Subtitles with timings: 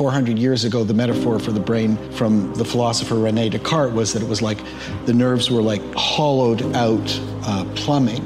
[0.00, 4.22] 400 years ago, the metaphor for the brain from the philosopher Rene Descartes was that
[4.22, 4.56] it was like
[5.04, 8.24] the nerves were like hollowed out uh, plumbing,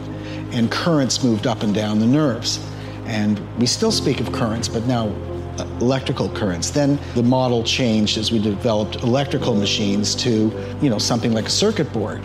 [0.53, 2.65] and currents moved up and down the nerves.
[3.07, 5.09] And we still speak of currents, but now
[5.59, 6.71] uh, electrical currents.
[6.71, 11.51] Then the model changed as we developed electrical machines to, you know, something like a
[11.51, 12.22] circuit board.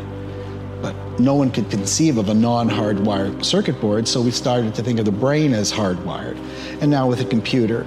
[0.80, 5.00] But no one could conceive of a non-hardwired circuit board, so we started to think
[5.00, 6.38] of the brain as hardwired.
[6.82, 7.84] And now with a computer,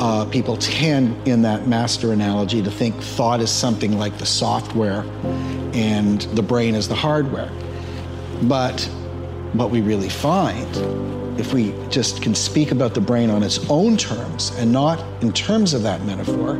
[0.00, 5.04] uh, people tend, in that master analogy, to think thought is something like the software
[5.74, 7.50] and the brain is the hardware.
[8.42, 8.80] But
[9.52, 10.68] what we really find,
[11.38, 15.32] if we just can speak about the brain on its own terms and not in
[15.32, 16.58] terms of that metaphor,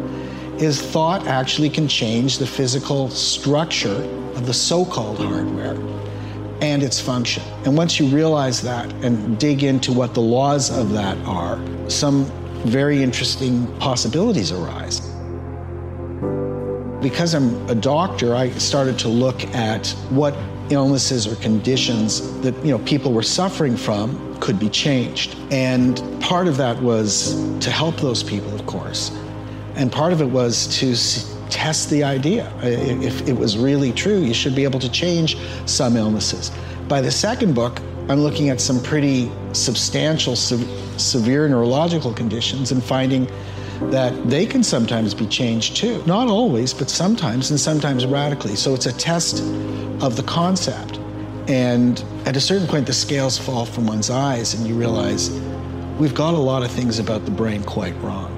[0.59, 4.03] is thought actually can change the physical structure
[4.35, 5.75] of the so called hardware
[6.63, 7.43] and its function.
[7.65, 11.61] And once you realize that and dig into what the laws of that are,
[11.91, 12.31] some
[12.65, 15.01] very interesting possibilities arise.
[17.01, 20.35] Because I'm a doctor, I started to look at what
[20.71, 25.37] illnesses or conditions that you know people were suffering from could be changed.
[25.51, 29.11] And part of that was to help those people, of course.
[29.75, 30.95] And part of it was to
[31.51, 32.53] test the idea.
[32.63, 36.51] If it was really true, you should be able to change some illnesses.
[36.89, 40.67] By the second book, I'm looking at some pretty substantial, se-
[40.99, 43.31] severe neurological conditions and finding
[43.91, 46.03] that they can sometimes be changed too.
[46.07, 48.57] Not always, but sometimes, and sometimes radically.
[48.57, 49.41] So it's a test
[50.03, 50.99] of the concept.
[51.49, 55.31] And at a certain point, the scales fall from one's eyes, and you realize
[55.99, 58.32] we've got a lot of things about the brain quite wrong.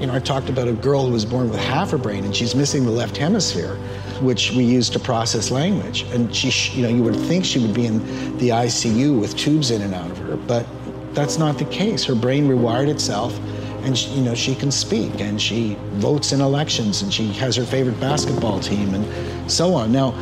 [0.00, 2.34] You know, I talked about a girl who was born with half a brain and
[2.34, 3.78] she's missing the left hemisphere
[4.20, 6.02] which we use to process language.
[6.12, 7.98] And she, you know, you would think she would be in
[8.38, 10.66] the ICU with tubes in and out of her, but
[11.14, 12.04] that's not the case.
[12.04, 13.38] Her brain rewired itself,
[13.82, 17.56] and she, you know she can speak, and she votes in elections, and she has
[17.56, 19.90] her favorite basketball team, and so on.
[19.90, 20.14] Now,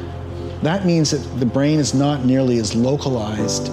[0.63, 3.71] that means that the brain is not nearly as localized,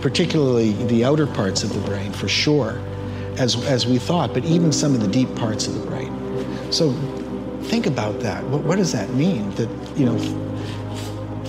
[0.00, 2.80] particularly the outer parts of the brain, for sure,
[3.38, 4.34] as as we thought.
[4.34, 6.12] But even some of the deep parts of the brain.
[6.72, 6.92] So
[7.62, 8.44] think about that.
[8.44, 9.50] What, what does that mean?
[9.52, 10.18] That, you know,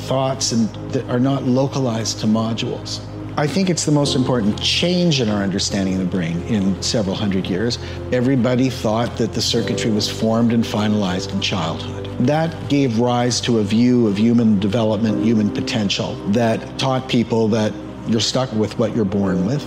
[0.08, 3.02] thoughts and that are not localized to modules.
[3.38, 7.16] I think it's the most important change in our understanding of the brain in several
[7.16, 7.80] hundred years.
[8.12, 12.08] Everybody thought that the circuitry was formed and finalized in childhood.
[12.28, 17.72] That gave rise to a view of human development, human potential, that taught people that
[18.08, 19.64] you're stuck with what you're born with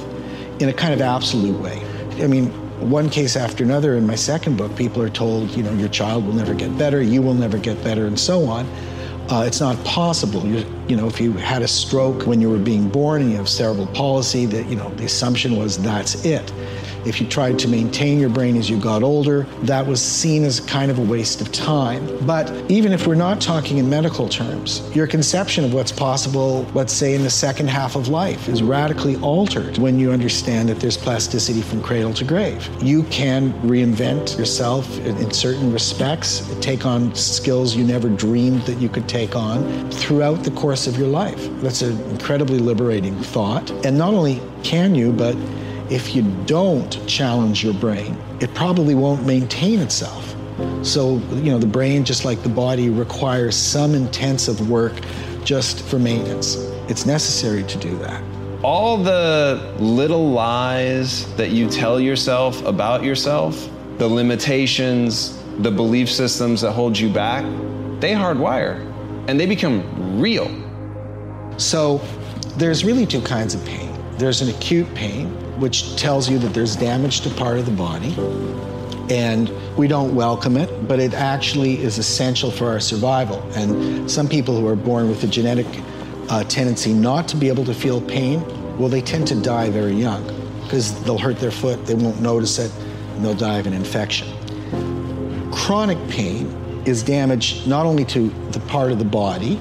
[0.60, 1.82] in a kind of absolute way.
[2.20, 2.50] I mean,
[2.90, 6.26] one case after another in my second book, people are told, you know, your child
[6.26, 8.66] will never get better, you will never get better, and so on.
[9.30, 10.44] Uh, it's not possible.
[10.44, 13.36] You're, you know, if you had a stroke when you were being born and you
[13.36, 16.52] have cerebral palsy, that you know the assumption was that's it.
[17.04, 20.60] If you tried to maintain your brain as you got older, that was seen as
[20.60, 22.06] kind of a waste of time.
[22.26, 26.92] But even if we're not talking in medical terms, your conception of what's possible, let's
[26.92, 30.96] say in the second half of life, is radically altered when you understand that there's
[30.96, 32.68] plasticity from cradle to grave.
[32.82, 38.88] You can reinvent yourself in certain respects, take on skills you never dreamed that you
[38.88, 41.48] could take on throughout the course of your life.
[41.60, 43.70] That's an incredibly liberating thought.
[43.84, 45.36] And not only can you, but
[45.92, 50.34] if you don't challenge your brain, it probably won't maintain itself.
[50.82, 54.94] So, you know, the brain, just like the body, requires some intensive work
[55.44, 56.56] just for maintenance.
[56.88, 58.22] It's necessary to do that.
[58.62, 66.62] All the little lies that you tell yourself about yourself, the limitations, the belief systems
[66.62, 67.44] that hold you back,
[68.00, 68.80] they hardwire
[69.28, 70.50] and they become real.
[71.58, 72.00] So,
[72.56, 73.91] there's really two kinds of pain
[74.22, 75.26] there's an acute pain,
[75.58, 78.14] which tells you that there's damage to part of the body.
[79.12, 83.42] And we don't welcome it, but it actually is essential for our survival.
[83.56, 85.66] And some people who are born with a genetic
[86.30, 88.44] uh, tendency not to be able to feel pain,
[88.78, 90.24] well, they tend to die very young
[90.62, 92.72] because they'll hurt their foot, they won't notice it,
[93.16, 94.28] and they'll die of an infection.
[95.50, 96.46] Chronic pain
[96.86, 99.56] is damage not only to the part of the body,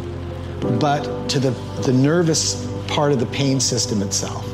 [0.80, 1.50] but to the,
[1.84, 4.51] the nervous part of the pain system itself.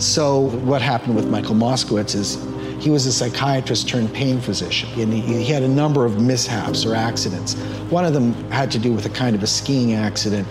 [0.00, 2.42] So, what happened with Michael Moskowitz is
[2.82, 6.86] he was a psychiatrist turned pain physician, and he, he, had a number of mishaps
[6.86, 7.54] or accidents.
[7.90, 10.48] One of them had to do with a kind of a skiing accident,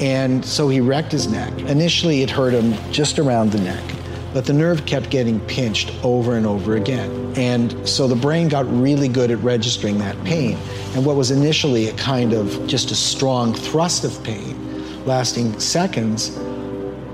[0.00, 1.50] and so he wrecked his neck.
[1.60, 3.82] Initially, it hurt him just around the neck,
[4.34, 7.32] but the nerve kept getting pinched over and over again.
[7.36, 10.58] And so the brain got really good at registering that pain.
[10.94, 16.36] And what was initially a kind of just a strong thrust of pain, lasting seconds,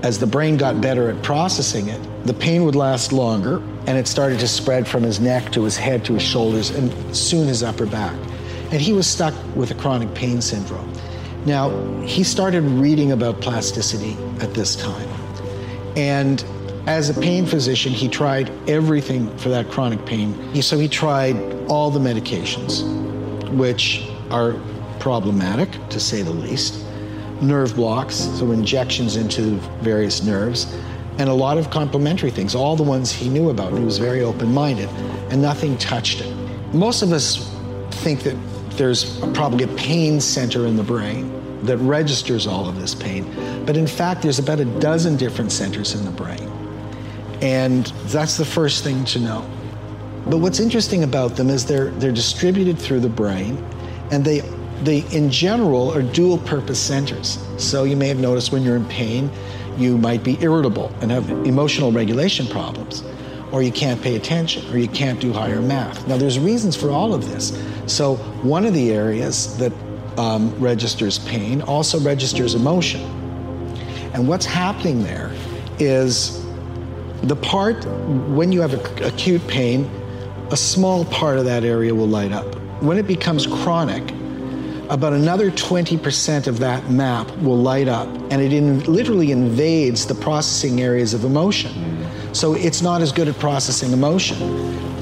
[0.03, 3.57] as the brain got better at processing it, the pain would last longer
[3.87, 7.15] and it started to spread from his neck to his head to his shoulders and
[7.15, 8.15] soon his upper back.
[8.71, 10.91] And he was stuck with a chronic pain syndrome.
[11.45, 11.69] Now,
[12.01, 15.07] he started reading about plasticity at this time.
[15.95, 16.43] And
[16.85, 20.61] as a pain physician, he tried everything for that chronic pain.
[20.61, 21.35] So he tried
[21.67, 22.83] all the medications,
[23.51, 24.55] which are
[24.99, 26.85] problematic to say the least,
[27.41, 30.73] nerve blocks, so injections into various nerves,
[31.17, 33.73] and a lot of complementary things, all the ones he knew about.
[33.73, 34.89] He was very open minded,
[35.29, 36.31] and nothing touched it.
[36.73, 37.51] Most of us
[37.91, 38.35] think that
[38.71, 43.25] there's probably a pain center in the brain that registers all of this pain,
[43.65, 46.51] but in fact, there's about a dozen different centers in the brain.
[47.41, 49.49] And that's the first thing to know.
[50.25, 53.63] But what's interesting about them is they're, they're distributed through the brain
[54.11, 54.41] and they,
[54.83, 57.39] they, in general, are dual purpose centers.
[57.57, 59.31] So you may have noticed when you're in pain,
[59.77, 63.03] you might be irritable and have emotional regulation problems,
[63.51, 66.07] or you can't pay attention, or you can't do higher math.
[66.07, 67.57] Now, there's reasons for all of this.
[67.85, 69.71] So, one of the areas that
[70.17, 73.01] um, registers pain also registers emotion.
[74.13, 75.31] And what's happening there
[75.79, 76.43] is
[77.23, 77.85] the part,
[78.29, 79.89] when you have acute pain,
[80.51, 82.55] a small part of that area will light up.
[82.81, 84.03] When it becomes chronic,
[84.89, 90.15] about another 20% of that map will light up and it in, literally invades the
[90.15, 92.05] processing areas of emotion.
[92.33, 94.41] So it's not as good at processing emotion.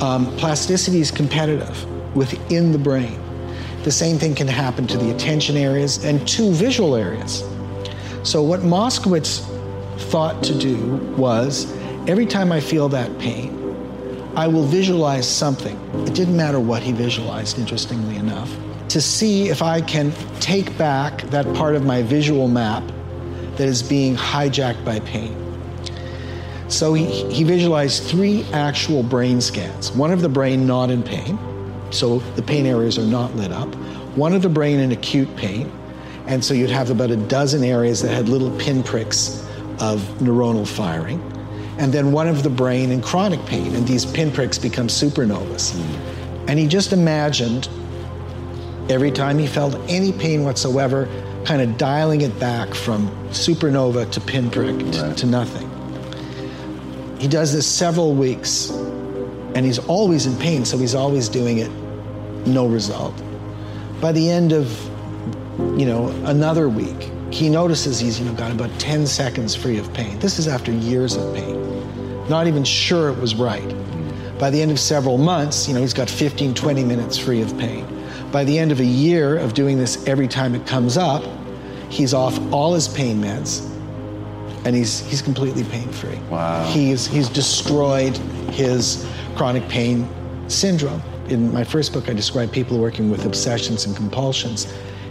[0.01, 1.85] Um, plasticity is competitive
[2.15, 3.19] within the brain.
[3.83, 7.43] The same thing can happen to the attention areas and to visual areas.
[8.23, 9.45] So, what Moskowitz
[10.09, 11.71] thought to do was
[12.07, 13.49] Every time I feel that pain,
[14.35, 15.75] I will visualize something.
[16.05, 18.55] It didn't matter what he visualized, interestingly enough,
[18.89, 22.83] to see if I can take back that part of my visual map
[23.57, 25.41] that is being hijacked by pain.
[26.67, 31.37] So he, he visualized three actual brain scans one of the brain not in pain,
[31.91, 33.73] so the pain areas are not lit up,
[34.15, 35.71] one of the brain in acute pain,
[36.27, 39.41] and so you'd have about a dozen areas that had little pinpricks
[39.79, 41.21] of neuronal firing
[41.77, 45.75] and then one of the brain in chronic pain, and these pinpricks become supernovas.
[46.47, 47.67] And he just imagined
[48.89, 51.07] every time he felt any pain whatsoever,
[51.45, 55.17] kind of dialing it back from supernova to pinprick right.
[55.17, 55.69] to nothing.
[57.19, 61.71] He does this several weeks, and he's always in pain, so he's always doing it,
[62.47, 63.13] no result.
[64.01, 64.71] By the end of,
[65.79, 69.91] you know, another week, he notices he's you know got about 10 seconds free of
[69.93, 70.17] pain.
[70.19, 71.65] This is after years of pain.
[72.29, 73.75] Not even sure it was right.
[74.39, 77.57] By the end of several months, you know, he's got 15, 20 minutes free of
[77.57, 77.85] pain.
[78.35, 81.23] By the end of a year of doing this every time it comes up,
[81.89, 83.65] he's off all his pain meds
[84.65, 86.19] and he's he's completely pain free.
[86.29, 86.65] Wow.
[86.65, 88.17] He's he's destroyed
[88.51, 90.05] his chronic pain
[90.49, 91.01] syndrome.
[91.29, 94.65] In my first book I describe people working with obsessions and compulsions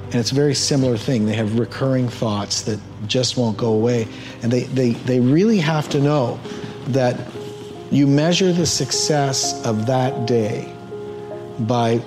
[0.05, 1.25] and it's a very similar thing.
[1.25, 4.07] They have recurring thoughts that just won't go away.
[4.43, 6.39] And they, they, they really have to know
[6.89, 7.19] that
[7.91, 10.71] you measure the success of that day
[11.61, 12.03] by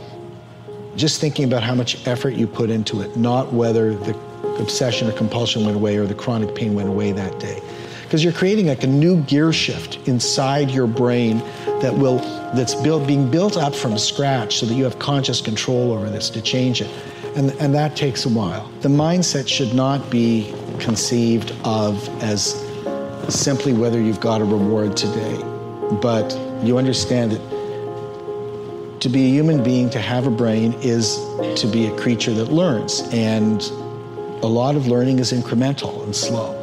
[0.97, 4.17] just thinking about how much effort you put into it, not whether the
[4.59, 7.61] obsession or compulsion went away or the chronic pain went away that day.
[8.03, 11.39] Because you're creating like a new gear shift inside your brain
[11.81, 12.17] that will
[12.55, 16.29] that's built being built up from scratch so that you have conscious control over this
[16.31, 16.89] to change it.
[17.35, 18.67] And, and that takes a while.
[18.79, 22.55] The mindset should not be conceived of as
[23.27, 25.37] simply whether you've got a reward today,
[26.01, 27.56] but you understand that
[29.01, 31.17] to be a human being, to have a brain, is
[31.59, 33.01] to be a creature that learns.
[33.11, 33.61] And
[34.43, 36.53] a lot of learning is incremental and slow.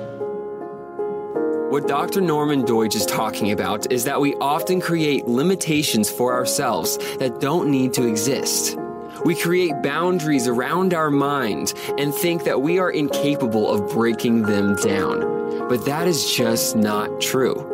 [1.71, 2.21] What Dr.
[2.21, 7.69] Norman Doidge is talking about is that we often create limitations for ourselves that don't
[7.69, 8.79] need to exist.
[9.25, 14.77] We create boundaries around our mind and think that we are incapable of breaking them
[14.77, 15.69] down.
[15.69, 17.74] But that is just not true.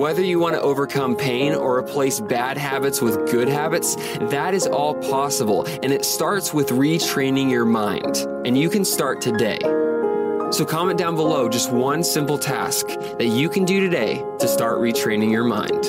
[0.00, 3.96] Whether you want to overcome pain or replace bad habits with good habits,
[4.30, 8.16] that is all possible, and it starts with retraining your mind.
[8.46, 9.58] And you can start today.
[10.52, 14.78] So, comment down below just one simple task that you can do today to start
[14.78, 15.84] retraining your mind.